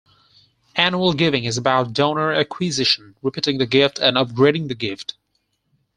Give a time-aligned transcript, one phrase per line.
[0.75, 5.13] Annual giving is about donor acquisition, repeating the gift and upgrading the gift.